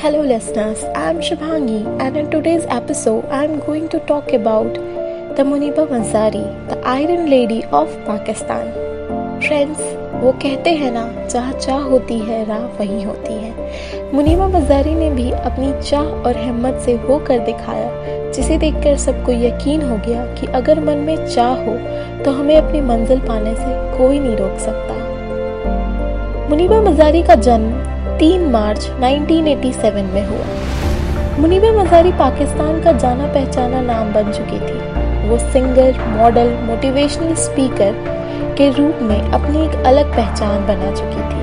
Hello, 0.00 0.20
listeners. 0.22 0.84
I'm 0.94 1.20
Shubhangi, 1.20 1.78
and 2.00 2.16
in 2.16 2.30
today's 2.30 2.64
episode, 2.68 3.24
I'm 3.28 3.58
going 3.58 3.88
to 3.88 3.98
talk 4.00 4.32
about 4.32 4.74
the 5.36 5.42
Muniba 5.42 5.86
Mazari, 5.88 6.44
the 6.68 6.78
Iron 6.86 7.28
Lady 7.28 7.64
of 7.72 7.88
Pakistan. 8.06 8.70
Friends, 9.46 9.80
वो 10.22 10.32
कहते 10.44 10.70
हैं 10.82 10.90
ना 10.92 11.02
जहाँ 11.26 11.52
चाह 11.58 11.82
होती 11.90 12.18
है 12.28 12.44
राह 12.44 12.64
वही 12.78 13.02
होती 13.02 13.34
है 13.34 14.12
मुनीबा 14.14 14.48
मजारी 14.48 14.94
ने 14.94 15.10
भी 15.18 15.30
अपनी 15.30 15.72
चाह 15.82 16.06
और 16.28 16.38
हिम्मत 16.44 16.80
से 16.84 16.96
वो 17.08 17.18
कर 17.26 17.44
दिखाया 17.46 17.90
जिसे 18.32 18.58
देखकर 18.58 18.96
सबको 19.08 19.32
यकीन 19.32 19.82
हो 19.90 19.98
गया 20.06 20.24
कि 20.34 20.46
अगर 20.62 20.80
मन 20.84 21.04
में 21.08 21.26
चाह 21.26 21.54
हो 21.66 21.76
तो 22.24 22.38
हमें 22.38 22.56
अपनी 22.56 22.80
मंजिल 22.94 23.20
पाने 23.28 23.54
से 23.56 23.76
कोई 23.98 24.18
नहीं 24.18 24.36
रोक 24.36 24.58
सकता 24.66 24.96
मुनीबा 26.48 26.80
मजारी 26.82 27.22
का 27.22 27.34
जन्म 27.48 27.97
3 28.20 28.46
मार्च 28.50 28.86
1987 29.00 30.06
में 30.12 30.24
हुआ। 30.26 31.38
मुनीबा 31.38 31.70
मजारी 31.72 32.12
पाकिस्तान 32.12 32.80
का 32.82 32.92
जाना 32.92 33.26
पहचाना 33.34 33.80
नाम 33.80 34.12
बन 34.12 34.30
चुकी 34.32 34.58
थी। 34.60 35.28
वो 35.28 35.38
सिंगर, 35.40 35.98
मॉडल 36.16 36.48
मोटिवेशनल 36.62 37.34
स्पीकर 37.42 37.92
के 38.58 38.68
रूप 38.70 39.02
में 39.02 39.20
अपनी 39.20 39.64
एक 39.64 39.84
अलग 39.86 40.10
पहचान 40.16 40.66
बना 40.66 40.90
चुकी 40.94 41.22
थी। 41.28 41.42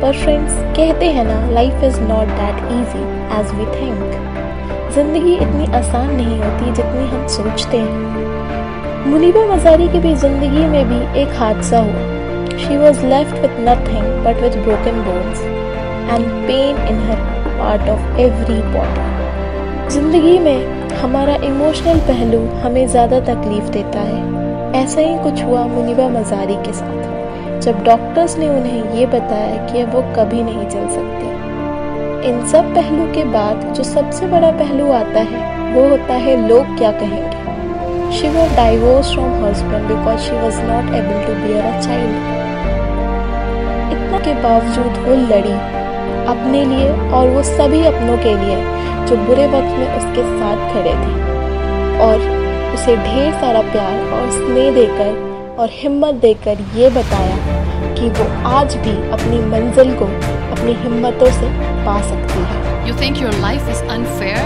पर 0.00 0.18
फ्रेंड्स 0.22 0.52
कहते 0.76 1.06
हैं 1.12 1.24
ना 1.24 1.38
life 1.50 1.84
is 1.84 2.00
not 2.00 2.34
that 2.40 2.58
easy 2.72 3.04
as 3.38 3.54
we 3.54 3.66
think 3.76 4.92
ज़िंदगी 4.94 5.34
इतनी 5.36 5.66
आसान 5.78 6.14
नहीं 6.16 6.38
होती 6.40 6.72
जितनी 6.72 7.06
हम 7.08 7.26
सोचते 7.36 7.78
हैं। 7.78 9.06
मुनीबा 9.06 9.46
मजारी 9.46 9.88
की 9.88 9.98
भी 9.98 10.14
ज़िंदगी 10.16 10.66
में 10.66 10.84
भी 10.88 11.20
एक 11.22 11.32
हादसा 11.38 11.78
हुआ। 11.78 12.58
She 12.58 12.76
was 12.76 13.04
left 13.06 13.40
with 13.42 13.58
nothing 13.68 14.24
but 14.26 14.42
with 14.42 14.62
broken 14.64 15.02
bones 15.04 15.42
and 16.08 16.26
pain 16.46 16.76
in 16.88 16.98
her 17.08 17.18
part 17.58 17.88
of 17.90 18.18
every 18.20 18.60
body 18.72 19.08
ज़िंदगी 19.90 20.38
में 20.38 20.90
हमारा 21.00 21.34
इमोशनल 21.44 21.98
पहलू 22.08 22.40
हमें 22.62 22.86
ज़्यादा 22.88 23.20
तकलीफ़ 23.24 23.70
देता 23.72 24.00
है। 24.02 24.20
ऐसा 24.76 25.00
ही 25.00 25.16
कुछ 25.22 25.42
हुआ 25.44 25.64
मुनिबा 25.66 26.08
मजारी 26.10 26.56
के 26.66 26.72
साथ, 26.72 27.60
जब 27.62 27.82
डॉक्टर्स 27.84 28.36
ने 28.38 28.48
उन्हें 28.48 28.94
ये 28.94 29.06
बताया 29.08 29.66
कि 29.66 29.80
अब 29.80 29.94
वो 29.94 30.02
कभी 30.16 30.42
नहीं 30.42 30.68
चल 30.68 30.88
सकती। 30.90 32.28
इन 32.28 32.46
सब 32.48 32.74
पहलू 32.74 33.06
के 33.14 33.24
बाद 33.32 33.62
जो 33.74 33.84
सबसे 33.84 34.26
बड़ा 34.28 34.50
पहलू 34.58 34.90
आता 34.92 35.20
है, 35.22 35.74
वो 35.74 35.88
होता 35.88 36.14
है 36.24 36.36
लोग 36.48 36.76
क्या 36.78 36.92
कहेंगे। 37.00 38.18
She 38.18 38.28
was 38.28 38.54
divorce 38.56 39.12
from 39.14 39.44
husband 39.44 39.88
because 39.88 40.20
she 40.20 40.36
was 40.36 40.60
not 40.62 40.94
able 40.94 41.26
to 41.26 41.34
bear 41.42 41.64
a 41.64 41.80
child 41.80 42.14
इतना 43.92 44.18
के 44.24 44.34
बावजूद 44.42 45.04
वो 45.06 45.14
लड़ी। 45.26 45.58
अपने 46.28 46.64
लिए 46.66 46.90
और 47.10 47.28
वो 47.28 47.42
सभी 47.42 47.80
अपनों 47.86 48.16
के 48.18 48.34
लिए 48.36 48.56
जो 49.06 49.16
बुरे 49.26 49.46
वक्त 49.46 49.78
में 49.78 49.88
उसके 49.88 50.24
साथ 50.30 50.72
खड़े 50.72 50.94
थे 51.00 51.14
और 52.00 52.28
उसे 52.74 52.96
ढेर 52.98 53.32
सारा 53.40 53.62
प्यार 53.70 54.12
और 54.12 54.30
स्नेह 54.30 54.72
देकर 54.74 55.56
और 55.58 55.70
हिम्मत 55.72 56.20
देकर 56.22 56.60
ये 56.76 56.90
बताया 56.90 57.94
कि 57.94 58.08
वो 58.10 58.28
आज 58.50 58.76
भी 58.78 58.96
अपनी 59.10 59.38
मंजिल 59.48 59.94
को 59.98 60.04
अपनी 60.50 60.74
हिम्मतों 60.82 61.30
से 61.32 61.48
पा 61.84 62.00
सकती 62.02 62.44
है 62.44 62.68
You 62.82 62.94
think 62.94 63.20
your 63.20 63.32
life 63.34 63.68
is 63.68 63.82
unfair? 63.88 64.38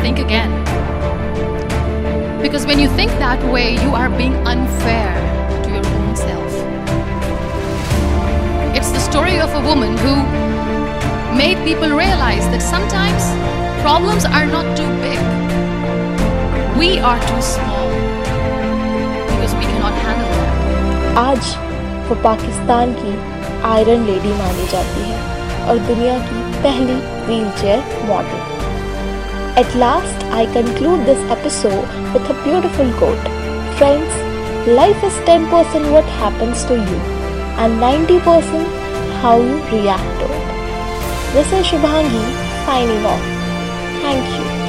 Think 0.00 0.18
again. 0.18 0.54
Because 2.40 2.66
when 2.66 2.78
you 2.78 2.88
think 2.90 3.12
that 3.18 3.44
way, 3.46 3.66
you 3.74 3.94
are 3.94 4.08
being 4.12 4.34
unfair 4.46 5.12
of 9.43 9.53
a 9.53 9.67
woman 9.67 9.97
who 9.97 10.15
made 11.35 11.57
people 11.65 11.89
realize 11.89 12.45
that 12.51 12.61
sometimes 12.61 13.23
problems 13.81 14.23
are 14.23 14.45
not 14.45 14.65
too 14.77 14.87
big. 15.03 15.19
We 16.77 16.99
are 16.99 17.19
too 17.27 17.41
small 17.41 17.89
because 19.27 19.53
we 19.59 19.65
cannot 19.71 19.95
handle 20.05 20.31
them. 20.39 21.17
आज 21.17 21.55
वो 22.09 22.15
पाकिस्तान 22.23 22.93
की 22.99 23.13
iron 23.69 24.05
lady 24.07 24.33
मानी 24.39 24.67
जाती 24.73 25.03
है 25.09 25.67
और 25.67 25.79
दुनिया 25.87 26.17
की 26.27 26.41
पहली 26.63 26.99
wheelchair 27.27 27.83
model 28.09 28.47
At 29.61 29.73
last, 29.75 30.27
I 30.31 30.45
conclude 30.57 31.05
this 31.05 31.23
episode 31.37 31.95
with 32.13 32.29
a 32.33 32.37
beautiful 32.43 32.91
quote. 32.99 33.31
Friends, 33.79 34.19
life 34.81 35.03
is 35.03 35.17
10% 35.31 35.91
what 35.95 36.13
happens 36.21 36.63
to 36.65 36.75
you 36.75 36.99
and 37.63 37.81
90% 37.81 38.82
how 39.24 39.40
you 39.40 39.56
react 39.72 40.04
to 40.20 40.26
it. 40.26 41.32
This 41.32 41.50
is 41.50 41.64
Shubhangi 41.64 42.24
signing 42.66 43.06
off. 43.06 43.24
Thank 44.02 44.28
you. 44.36 44.63